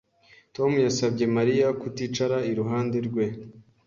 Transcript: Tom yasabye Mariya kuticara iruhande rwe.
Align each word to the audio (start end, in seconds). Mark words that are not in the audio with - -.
Tom 0.55 0.71
yasabye 0.85 1.23
Mariya 1.35 1.67
kuticara 1.81 2.37
iruhande 2.51 2.97
rwe. 3.07 3.25